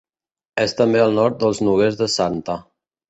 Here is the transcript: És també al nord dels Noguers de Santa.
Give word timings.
És 0.63 0.71
també 0.79 1.03
al 1.03 1.13
nord 1.19 1.39
dels 1.43 1.63
Noguers 1.67 2.01
de 2.01 2.09
Santa. 2.19 2.57